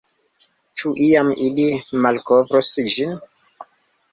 Ĉu 0.81 0.93
iam 1.07 1.29
ili 1.49 1.67
malkovros 2.07 2.73
ĝin? 2.95 3.15